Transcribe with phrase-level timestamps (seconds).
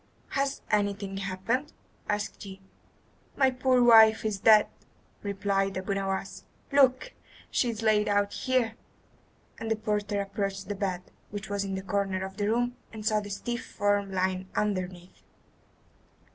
[0.29, 1.73] "Has anything happened?"
[2.09, 2.59] asked he.
[3.37, 4.65] "My poor wife is dead,"
[5.21, 6.43] replied Abu Nowas.
[6.71, 7.13] "Look!
[7.51, 8.73] she is laid out here."
[9.59, 13.05] And the porter approached the bed, which was in a corner of the room, and
[13.05, 15.21] saw the stiff form lying underneath.